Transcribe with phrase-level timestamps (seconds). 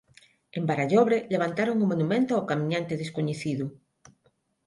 [0.57, 3.65] En Barallobre levantaron o monumento ao camiñante descoñecido.